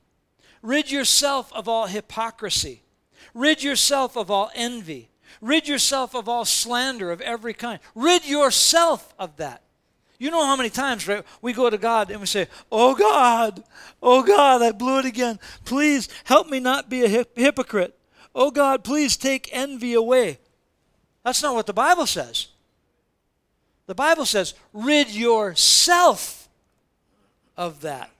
[0.61, 2.81] Rid yourself of all hypocrisy
[3.33, 5.09] Rid yourself of all envy.
[5.39, 7.79] Rid yourself of all slander of every kind.
[7.95, 9.61] Rid yourself of that.
[10.19, 13.63] You know how many times, right, we go to God and we say, Oh God,
[14.03, 15.39] oh God, I blew it again.
[15.65, 17.97] Please help me not be a hip- hypocrite.
[18.35, 20.37] Oh God, please take envy away.
[21.23, 22.49] That's not what the Bible says.
[23.87, 26.47] The Bible says, rid yourself
[27.57, 28.10] of that.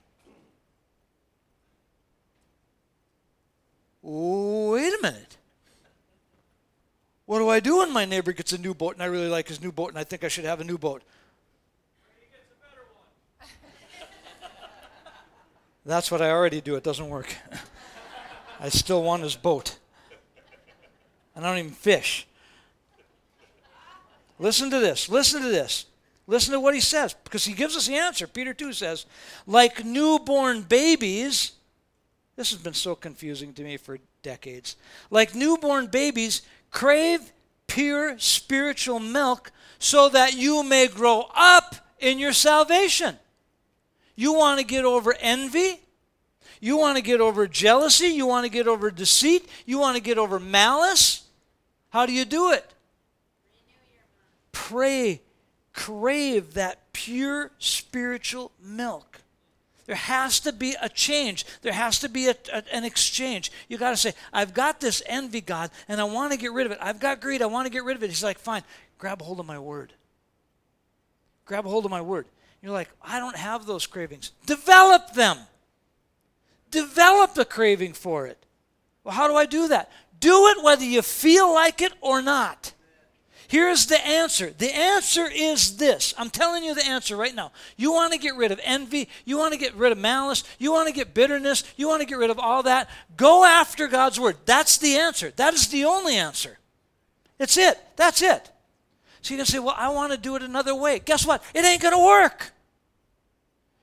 [4.02, 5.36] Wait a minute.
[7.24, 9.48] What do I do when my neighbor gets a new boat and I really like
[9.48, 11.02] his new boat and I think I should have a new boat?
[15.86, 16.74] That's what I already do.
[16.74, 17.34] It doesn't work.
[18.60, 19.78] I still want his boat.
[21.34, 22.26] And I don't even fish.
[24.38, 25.08] Listen to this.
[25.08, 25.86] Listen to this.
[26.26, 28.26] Listen to what he says because he gives us the answer.
[28.26, 29.06] Peter 2 says,
[29.46, 31.52] like newborn babies,
[32.36, 34.76] this has been so confusing to me for decades.
[35.10, 37.32] Like newborn babies, crave
[37.66, 43.18] pure spiritual milk so that you may grow up in your salvation.
[44.14, 45.80] You want to get over envy.
[46.60, 48.08] You want to get over jealousy.
[48.08, 49.48] You want to get over deceit.
[49.66, 51.24] You want to get over malice.
[51.90, 52.72] How do you do it?
[54.52, 55.22] Pray,
[55.72, 59.21] crave that pure spiritual milk.
[59.92, 61.44] There has to be a change.
[61.60, 63.52] There has to be a, a, an exchange.
[63.68, 66.64] You got to say, I've got this envy, God, and I want to get rid
[66.64, 66.78] of it.
[66.80, 67.42] I've got greed.
[67.42, 68.08] I want to get rid of it.
[68.08, 68.62] He's like, fine,
[68.96, 69.92] grab hold of my word.
[71.44, 72.24] Grab hold of my word.
[72.62, 74.32] You're like, I don't have those cravings.
[74.46, 75.36] Develop them.
[76.70, 78.46] Develop a craving for it.
[79.04, 79.92] Well, how do I do that?
[80.20, 82.72] Do it whether you feel like it or not.
[83.52, 84.50] Here's the answer.
[84.56, 86.14] The answer is this.
[86.16, 87.52] I'm telling you the answer right now.
[87.76, 89.10] You want to get rid of envy.
[89.26, 90.42] You want to get rid of malice.
[90.58, 91.62] You want to get bitterness.
[91.76, 92.88] You want to get rid of all that.
[93.14, 94.38] Go after God's word.
[94.46, 95.34] That's the answer.
[95.36, 96.60] That is the only answer.
[97.38, 97.78] It's it.
[97.96, 98.50] That's it.
[99.20, 100.98] So you can say, well, I want to do it another way.
[101.00, 101.42] Guess what?
[101.54, 102.52] It ain't going to work.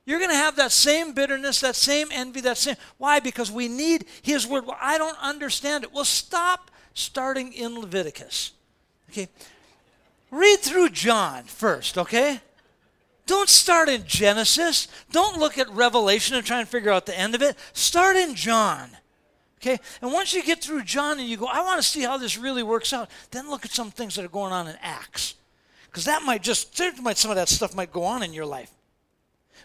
[0.03, 2.75] You're going to have that same bitterness, that same envy, that same.
[2.97, 3.19] Why?
[3.19, 4.65] Because we need His word.
[4.65, 5.93] Well, I don't understand it.
[5.93, 8.53] Well, stop starting in Leviticus.
[9.11, 9.27] Okay?
[10.31, 12.41] Read through John first, okay?
[13.25, 14.87] Don't start in Genesis.
[15.11, 17.55] Don't look at Revelation and try and figure out the end of it.
[17.73, 18.89] Start in John.
[19.61, 19.77] Okay?
[20.01, 22.37] And once you get through John and you go, I want to see how this
[22.37, 25.35] really works out, then look at some things that are going on in Acts.
[25.85, 28.71] Because that might just, might, some of that stuff might go on in your life.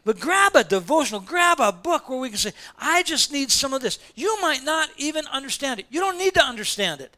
[0.05, 3.73] But grab a devotional, grab a book where we can say, I just need some
[3.73, 3.99] of this.
[4.15, 5.87] You might not even understand it.
[5.89, 7.17] You don't need to understand it.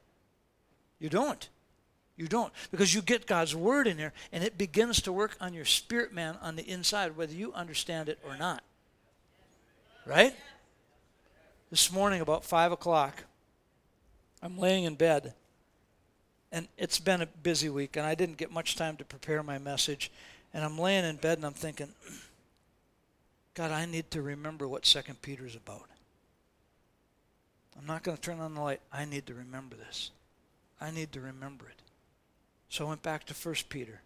[1.00, 1.48] You don't.
[2.16, 2.52] You don't.
[2.70, 6.12] Because you get God's word in there and it begins to work on your spirit
[6.12, 8.62] man on the inside, whether you understand it or not.
[10.06, 10.34] Right?
[11.70, 13.24] This morning, about 5 o'clock,
[14.40, 15.34] I'm laying in bed.
[16.52, 19.58] And it's been a busy week, and I didn't get much time to prepare my
[19.58, 20.10] message.
[20.54, 21.88] And I'm laying in bed and I'm thinking,
[23.54, 25.88] God, I need to remember what Second Peter is about.
[27.78, 28.80] I'm not going to turn on the light.
[28.90, 30.12] I need to remember this.
[30.80, 31.82] I need to remember it.
[32.68, 34.00] So I went back to First Peter.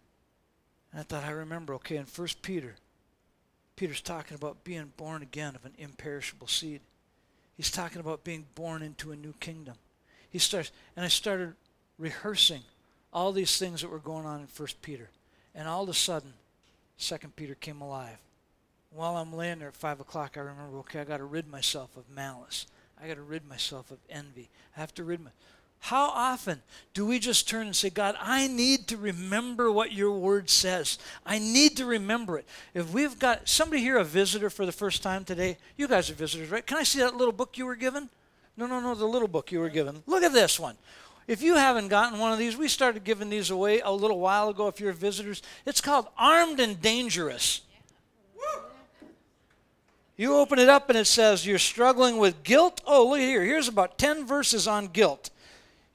[0.91, 2.75] And I thought, I remember, okay, in First Peter,
[3.75, 6.81] Peter's talking about being born again of an imperishable seed.
[7.55, 9.75] He's talking about being born into a new kingdom.
[10.29, 11.53] He starts, and I started
[11.97, 12.61] rehearsing
[13.13, 15.09] all these things that were going on in First Peter.
[15.53, 16.33] And all of a sudden,
[16.97, 18.17] Second Peter came alive.
[18.91, 21.95] While I'm laying there at 5 o'clock, I remember, okay, I got to rid myself
[21.97, 22.67] of malice.
[23.01, 24.49] I got to rid myself of envy.
[24.75, 25.31] I have to rid my,
[25.81, 26.61] how often
[26.93, 30.99] do we just turn and say, God, I need to remember what your word says?
[31.25, 32.45] I need to remember it.
[32.75, 36.13] If we've got somebody here a visitor for the first time today, you guys are
[36.13, 36.65] visitors, right?
[36.65, 38.09] Can I see that little book you were given?
[38.55, 40.03] No, no, no, the little book you were given.
[40.05, 40.77] Look at this one.
[41.27, 44.49] If you haven't gotten one of these, we started giving these away a little while
[44.49, 45.41] ago if you're visitors.
[45.65, 47.61] It's called Armed and Dangerous.
[50.15, 52.81] You open it up and it says you're struggling with guilt.
[52.85, 53.43] Oh, look here.
[53.43, 55.31] Here's about 10 verses on guilt.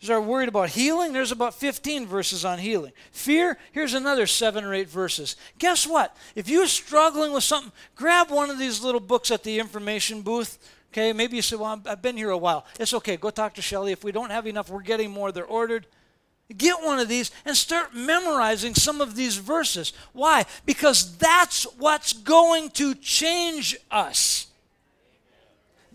[0.08, 1.12] Are worried about healing?
[1.12, 2.92] There's about 15 verses on healing.
[3.10, 3.58] Fear?
[3.72, 5.34] Here's another seven or eight verses.
[5.58, 6.16] Guess what?
[6.36, 10.58] If you're struggling with something, grab one of these little books at the information booth.
[10.92, 12.66] Okay, maybe you say, Well, I've been here a while.
[12.78, 13.16] It's okay.
[13.16, 13.90] Go talk to Shelly.
[13.90, 15.32] If we don't have enough, we're getting more.
[15.32, 15.86] They're ordered.
[16.56, 19.92] Get one of these and start memorizing some of these verses.
[20.12, 20.44] Why?
[20.64, 24.45] Because that's what's going to change us.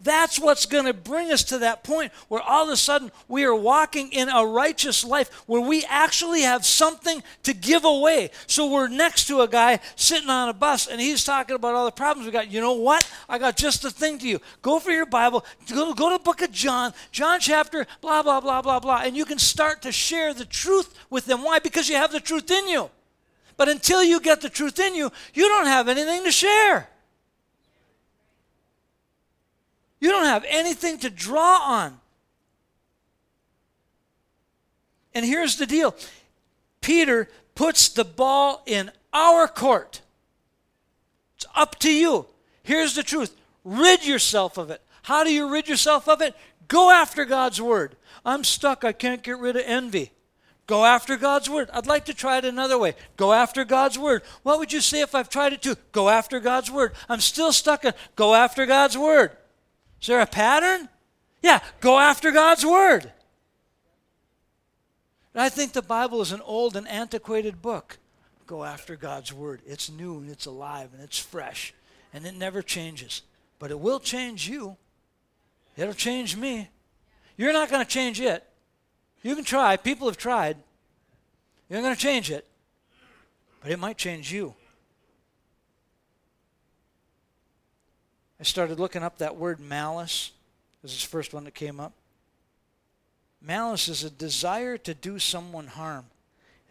[0.03, 3.43] That's what's going to bring us to that point where all of a sudden we
[3.43, 8.31] are walking in a righteous life where we actually have something to give away.
[8.47, 11.85] So we're next to a guy sitting on a bus and he's talking about all
[11.85, 12.51] the problems we got.
[12.51, 13.09] You know what?
[13.29, 14.39] I got just the thing to you.
[14.61, 18.39] Go for your Bible, go, go to the book of John, John chapter, blah, blah,
[18.39, 19.01] blah, blah, blah.
[19.03, 21.43] And you can start to share the truth with them.
[21.43, 21.59] Why?
[21.59, 22.89] Because you have the truth in you.
[23.57, 26.87] But until you get the truth in you, you don't have anything to share.
[30.01, 31.99] You don't have anything to draw on.
[35.13, 35.95] And here's the deal
[36.81, 40.01] Peter puts the ball in our court.
[41.37, 42.25] It's up to you.
[42.63, 44.81] Here's the truth rid yourself of it.
[45.03, 46.35] How do you rid yourself of it?
[46.67, 47.95] Go after God's word.
[48.25, 48.83] I'm stuck.
[48.83, 50.11] I can't get rid of envy.
[50.67, 51.69] Go after God's word.
[51.73, 52.95] I'd like to try it another way.
[53.17, 54.23] Go after God's word.
[54.43, 55.75] What would you say if I've tried it too?
[55.91, 56.93] Go after God's word.
[57.09, 57.83] I'm still stuck.
[57.83, 59.35] In, go after God's word.
[60.01, 60.89] Is there a pattern?
[61.41, 63.11] Yeah, go after God's word.
[65.33, 67.97] I think the Bible is an old and antiquated book.
[68.45, 69.61] Go after God's word.
[69.65, 71.73] It's new and it's alive and it's fresh
[72.13, 73.21] and it never changes.
[73.59, 74.75] But it will change you.
[75.77, 76.69] It'll change me.
[77.37, 78.45] You're not going to change it.
[79.23, 79.77] You can try.
[79.77, 80.57] People have tried.
[81.69, 82.45] You're not going to change it.
[83.61, 84.55] But it might change you.
[88.41, 90.31] I started looking up that word malice.
[90.81, 91.93] This is the first one that came up.
[93.39, 96.05] Malice is a desire to do someone harm.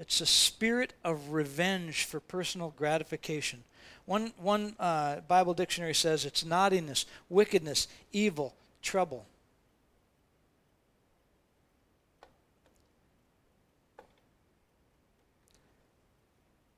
[0.00, 3.62] It's a spirit of revenge for personal gratification.
[4.04, 8.52] One, one uh, Bible dictionary says it's naughtiness, wickedness, evil,
[8.82, 9.26] trouble.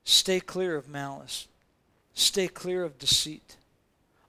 [0.03, 1.47] Stay clear of malice.
[2.13, 3.55] Stay clear of deceit.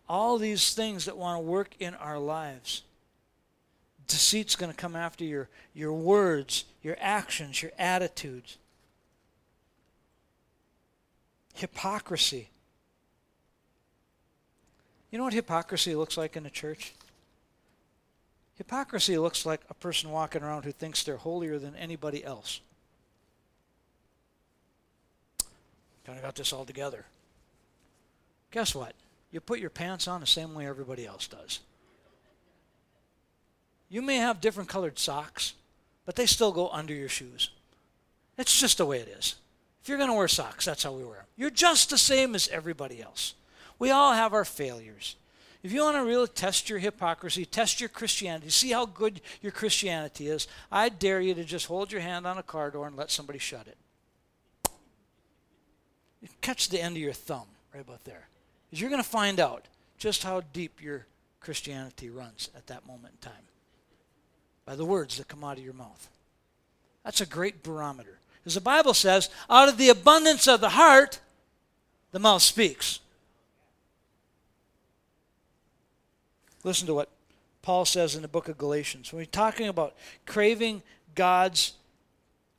[0.08, 2.82] All these things that want to work in our lives.
[4.06, 8.58] Deceit's going to come after your, your words, your actions, your attitudes.
[11.54, 12.50] Hypocrisy.
[15.10, 16.92] You know what hypocrisy looks like in a church?
[18.56, 22.60] Hypocrisy looks like a person walking around who thinks they're holier than anybody else.
[26.04, 27.04] Kind of got this all together.
[28.50, 28.94] Guess what?
[29.34, 31.58] You put your pants on the same way everybody else does.
[33.88, 35.54] You may have different colored socks,
[36.06, 37.50] but they still go under your shoes.
[38.38, 39.34] It's just the way it is.
[39.82, 41.24] If you're going to wear socks, that's how we wear them.
[41.36, 43.34] You're just the same as everybody else.
[43.80, 45.16] We all have our failures.
[45.64, 49.50] If you want to really test your hypocrisy, test your Christianity, see how good your
[49.50, 52.94] Christianity is, I dare you to just hold your hand on a car door and
[52.94, 54.70] let somebody shut it.
[56.40, 58.28] Catch the end of your thumb right about there.
[58.74, 59.66] Because you're going to find out
[59.98, 61.06] just how deep your
[61.38, 63.44] Christianity runs at that moment in time
[64.66, 66.08] by the words that come out of your mouth.
[67.04, 68.18] That's a great barometer.
[68.44, 71.20] As the Bible says, out of the abundance of the heart,
[72.10, 72.98] the mouth speaks.
[76.64, 77.10] Listen to what
[77.62, 79.12] Paul says in the book of Galatians.
[79.12, 79.94] When he's talking about
[80.26, 80.82] craving
[81.14, 81.74] God's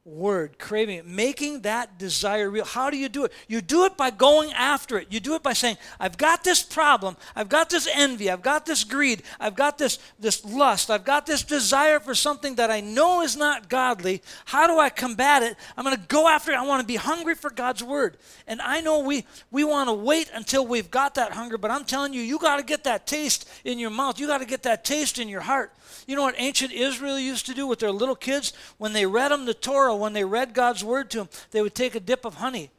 [0.06, 2.64] word, craving it, making that desire real.
[2.64, 3.34] How do you do it?
[3.48, 5.08] You do it by going after it.
[5.10, 8.68] You do it by saying, I've got this problem, I've got this envy, I've got
[8.68, 12.82] this greed, I've got this, this lust, I've got this desire for something that I
[12.82, 14.22] know is not godly.
[14.46, 15.58] How do I combat it?
[15.76, 16.56] I'm going to go after it.
[16.56, 18.18] I want to be hungry for God's word.
[18.46, 21.84] And I know we, we want to wait until we've got that hunger, but I'm
[21.84, 24.20] telling you, you got to get that taste in your mouth.
[24.20, 25.74] You got to get that taste in your heart.
[26.08, 28.54] You know what ancient Israel used to do with their little kids?
[28.78, 31.76] When they read them the Torah, when they read God's word to them, they would
[31.76, 32.72] take a dip of honey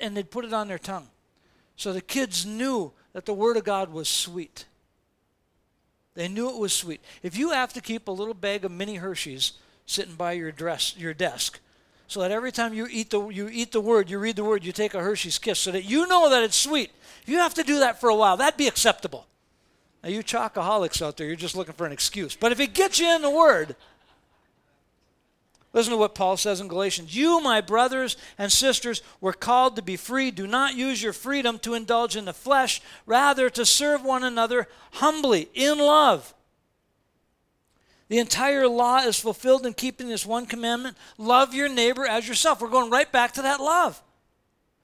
[0.00, 1.08] and they'd put it on their tongue.
[1.76, 4.66] So the kids knew that the word of God was sweet.
[6.14, 7.00] They knew it was sweet.
[7.22, 9.52] If you have to keep a little bag of mini Hershey's
[9.86, 11.60] sitting by your dress, your desk,
[12.06, 14.64] so that every time you eat the you eat the word, you read the word,
[14.64, 16.92] you take a Hershey's kiss, so that you know that it's sweet.
[17.22, 19.26] If you have to do that for a while, that'd be acceptable.
[20.04, 22.36] Now, you chocoholics out there, you're just looking for an excuse.
[22.36, 23.74] But if it gets you in the Word,
[25.72, 27.16] listen to what Paul says in Galatians.
[27.16, 30.30] You, my brothers and sisters, were called to be free.
[30.30, 34.68] Do not use your freedom to indulge in the flesh, rather, to serve one another
[34.92, 36.34] humbly in love.
[38.08, 42.60] The entire law is fulfilled in keeping this one commandment love your neighbor as yourself.
[42.60, 44.02] We're going right back to that love.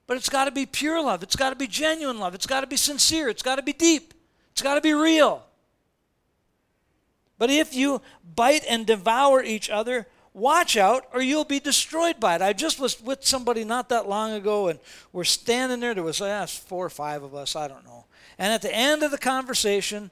[0.07, 2.63] But it's got to be pure love, it's got to be genuine love, it's got
[2.63, 4.15] to be sincere, it's got to be deep.
[4.53, 5.45] It's got to be real.
[7.39, 8.03] But if you
[8.37, 12.43] bite and devour each other, watch out or you'll be destroyed by it.
[12.43, 14.79] I just was with somebody not that long ago and
[15.13, 15.95] we're standing there.
[15.95, 18.05] There was uh, four or five of us, I don't know.
[18.39, 20.11] And at the end of the conversation,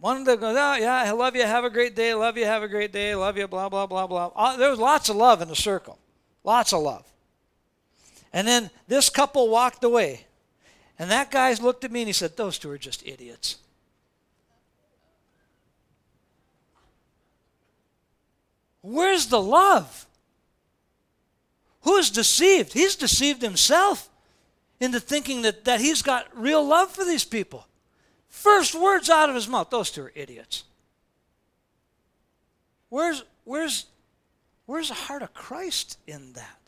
[0.00, 2.44] one of them goes, Oh, yeah, I love you, have a great day, love you,
[2.44, 4.30] have a great day, love you, blah, blah, blah, blah.
[4.34, 5.98] Uh, there was lots of love in the circle.
[6.42, 7.10] Lots of love.
[8.32, 10.26] And then this couple walked away.
[10.98, 13.56] And that guy looked at me and he said, Those two are just idiots.
[18.82, 20.06] Where's the love?
[21.82, 22.72] Who is deceived?
[22.72, 24.08] He's deceived himself
[24.78, 27.66] into thinking that, that he's got real love for these people.
[28.28, 30.64] First words out of his mouth, those two are idiots.
[32.90, 33.86] Where's, where's,
[34.66, 36.63] where's the heart of Christ in that?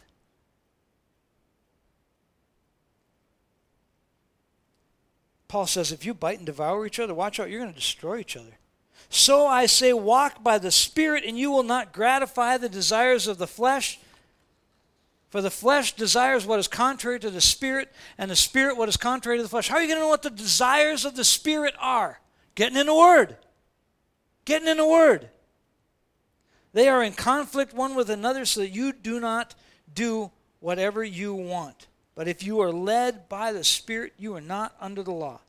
[5.56, 8.18] Paul says, if you bite and devour each other, watch out, you're going to destroy
[8.18, 8.58] each other.
[9.08, 13.38] So I say, walk by the Spirit, and you will not gratify the desires of
[13.38, 13.98] the flesh.
[15.30, 18.98] For the flesh desires what is contrary to the Spirit, and the Spirit what is
[18.98, 19.68] contrary to the flesh.
[19.68, 22.20] How are you going to know what the desires of the Spirit are?
[22.54, 23.38] Getting in the Word.
[24.44, 25.30] Getting in the Word.
[26.74, 29.54] They are in conflict one with another so that you do not
[29.90, 31.86] do whatever you want.
[32.14, 35.40] But if you are led by the Spirit, you are not under the law.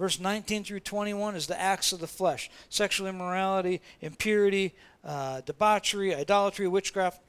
[0.00, 4.74] Verse 19 through 21 is the acts of the flesh sexual immorality, impurity,
[5.04, 7.20] uh, debauchery, idolatry, witchcraft.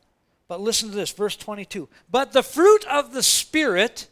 [0.48, 1.90] But listen to this, verse 22.
[2.10, 4.08] But the fruit of the Spirit,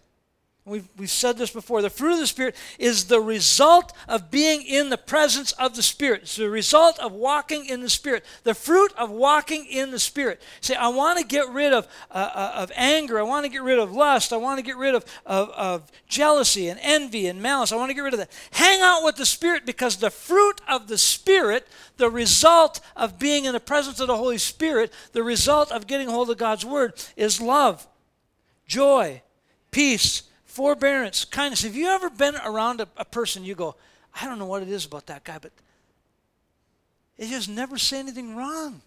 [0.69, 1.81] We've, we've said this before.
[1.81, 5.81] The fruit of the Spirit is the result of being in the presence of the
[5.81, 6.21] Spirit.
[6.23, 8.23] It's the result of walking in the Spirit.
[8.43, 10.41] The fruit of walking in the Spirit.
[10.61, 13.19] Say, I want to get rid of, uh, uh, of anger.
[13.19, 14.31] I want to get rid of lust.
[14.31, 17.71] I want to get rid of, of, of jealousy and envy and malice.
[17.71, 18.31] I want to get rid of that.
[18.51, 21.67] Hang out with the Spirit because the fruit of the Spirit,
[21.97, 26.09] the result of being in the presence of the Holy Spirit, the result of getting
[26.09, 27.87] hold of God's Word is love,
[28.67, 29.23] joy,
[29.71, 30.28] peace
[30.59, 31.61] forbearance, kindness.
[31.61, 33.77] Have you ever been around a, a, person you go,
[34.13, 35.53] I don't know what it is about that guy, but
[37.17, 38.81] they just never say anything wrong.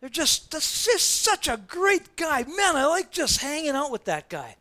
[0.00, 2.42] They're just, that's just such a great guy.
[2.42, 4.56] Man, I like just hanging out with that guy.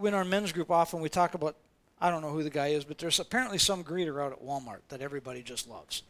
[0.00, 1.56] In our men's group, often we talk about,
[2.00, 4.82] I don't know who the guy is, but there's apparently some greeter out at Walmart
[4.90, 6.04] that everybody just loves.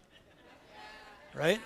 [1.34, 1.62] Right?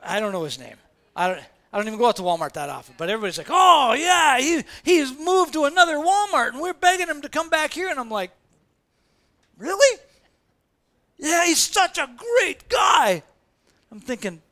[0.00, 0.76] I don't know his name.
[1.16, 1.40] I don't.
[1.72, 4.64] I don't even go out to Walmart that often, but everybody's like, oh, yeah, he,
[4.82, 7.88] he's moved to another Walmart and we're begging him to come back here.
[7.88, 8.32] And I'm like,
[9.56, 10.00] really?
[11.16, 13.22] Yeah, he's such a great guy.
[13.92, 14.42] I'm thinking,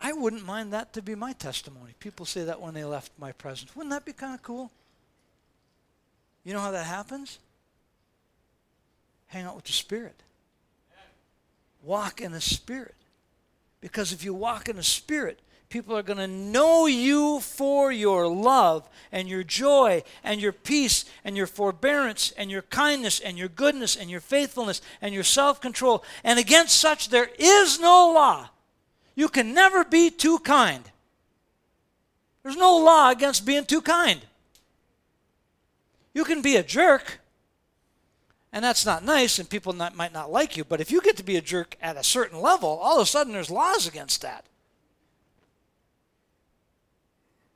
[0.00, 1.94] I wouldn't mind that to be my testimony.
[1.98, 3.74] People say that when they left my presence.
[3.74, 4.70] Wouldn't that be kind of cool?
[6.44, 7.38] You know how that happens?
[9.28, 10.16] Hang out with the Spirit.
[11.82, 12.94] Walk in the Spirit.
[13.80, 15.40] Because if you walk in the Spirit,
[15.70, 21.04] People are going to know you for your love and your joy and your peace
[21.24, 25.60] and your forbearance and your kindness and your goodness and your faithfulness and your self
[25.60, 26.04] control.
[26.24, 28.50] And against such there is no law.
[29.14, 30.82] You can never be too kind.
[32.42, 34.20] There's no law against being too kind.
[36.12, 37.20] You can be a jerk,
[38.52, 40.64] and that's not nice, and people not, might not like you.
[40.64, 43.06] But if you get to be a jerk at a certain level, all of a
[43.06, 44.46] sudden there's laws against that.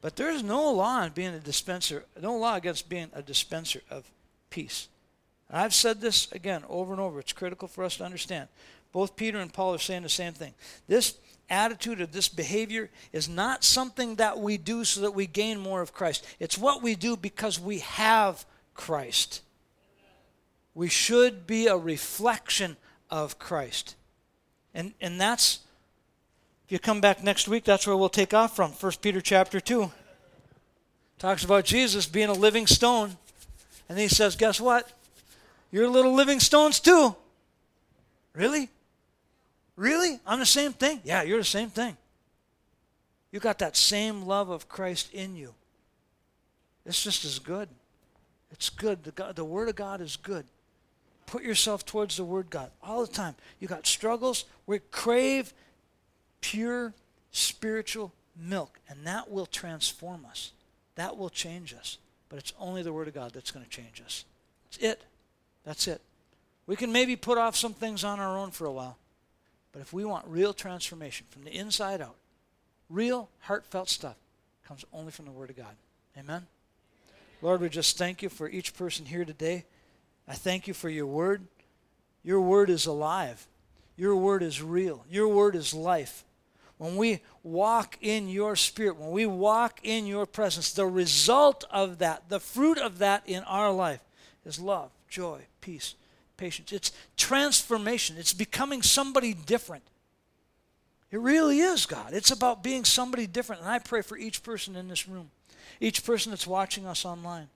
[0.04, 3.80] But there is no law on being a dispenser, no law against being a dispenser
[3.88, 4.04] of
[4.50, 4.88] peace.
[5.48, 7.20] And I've said this again over and over.
[7.20, 8.48] It's critical for us to understand.
[8.92, 10.52] Both Peter and Paul are saying the same thing.
[10.88, 11.16] This
[11.48, 15.80] attitude of this behavior is not something that we do so that we gain more
[15.80, 16.26] of Christ.
[16.38, 18.44] It's what we do because we have
[18.74, 19.40] Christ.
[20.74, 22.76] We should be a reflection
[23.08, 23.96] of Christ.
[24.74, 25.60] And, and that's
[26.66, 28.70] if you come back next week, that's where we'll take off from.
[28.72, 29.90] 1 Peter chapter 2
[31.18, 33.16] talks about Jesus being a living stone.
[33.88, 34.90] And he says, Guess what?
[35.70, 37.14] You're little living stones too.
[38.32, 38.70] Really?
[39.76, 40.20] Really?
[40.26, 41.00] I'm the same thing?
[41.04, 41.96] Yeah, you're the same thing.
[43.30, 45.54] You got that same love of Christ in you.
[46.86, 47.68] It's just as good.
[48.52, 49.02] It's good.
[49.04, 50.46] The, God, the Word of God is good.
[51.26, 53.34] Put yourself towards the Word God all the time.
[53.58, 54.44] You got struggles.
[54.66, 55.52] We crave
[56.44, 56.92] pure
[57.30, 60.52] spiritual milk, and that will transform us.
[60.94, 61.96] That will change us.
[62.28, 64.24] But it's only the Word of God that's going to change us.
[64.66, 65.02] It's it.
[65.64, 66.02] That's it.
[66.66, 68.98] We can maybe put off some things on our own for a while,
[69.72, 72.16] but if we want real transformation from the inside out,
[72.90, 74.16] real heartfelt stuff
[74.66, 75.76] comes only from the Word of God.
[76.18, 76.46] Amen?
[77.42, 79.64] Lord, we just thank you for each person here today.
[80.28, 81.46] I thank you for your Word.
[82.22, 83.46] Your Word is alive.
[83.96, 85.04] Your Word is real.
[85.10, 86.24] Your Word is life
[86.78, 91.98] when we walk in your spirit, when we walk in your presence, the result of
[91.98, 94.00] that, the fruit of that in our life
[94.44, 95.94] is love, joy, peace,
[96.36, 96.72] patience.
[96.72, 99.84] It's transformation, it's becoming somebody different.
[101.10, 102.12] It really is, God.
[102.12, 103.62] It's about being somebody different.
[103.62, 105.30] And I pray for each person in this room,
[105.80, 107.48] each person that's watching us online,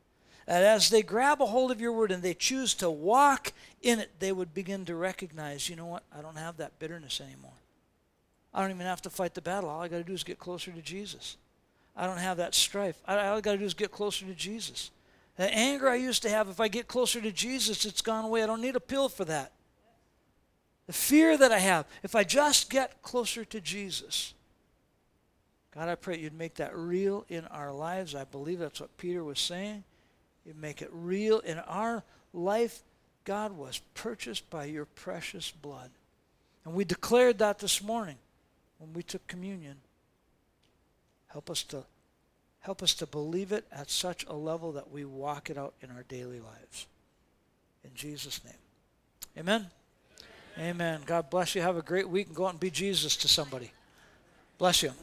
[0.46, 3.52] that as they grab a hold of your word and they choose to walk
[3.82, 6.04] in it, they would begin to recognize, you know what?
[6.16, 7.50] I don't have that bitterness anymore.
[8.58, 9.70] I don't even have to fight the battle.
[9.70, 11.36] All I got to do is get closer to Jesus.
[11.96, 13.00] I don't have that strife.
[13.06, 14.90] all I got to do is get closer to Jesus.
[15.36, 18.42] The anger I used to have, if I get closer to Jesus, it's gone away.
[18.42, 19.52] I don't need a pill for that.
[20.88, 24.34] The fear that I have, if I just get closer to Jesus.
[25.72, 28.16] God, I pray you'd make that real in our lives.
[28.16, 29.84] I believe that's what Peter was saying.
[30.44, 32.02] You'd make it real in our
[32.32, 32.82] life.
[33.22, 35.90] God was purchased by your precious blood.
[36.64, 38.16] And we declared that this morning
[38.78, 39.76] when we took communion.
[41.28, 41.84] Help us to
[42.60, 45.90] help us to believe it at such a level that we walk it out in
[45.90, 46.86] our daily lives.
[47.84, 48.54] In Jesus' name.
[49.38, 49.66] Amen.
[50.58, 51.00] Amen.
[51.06, 51.62] God bless you.
[51.62, 53.70] Have a great week and go out and be Jesus to somebody.
[54.58, 54.92] Bless you.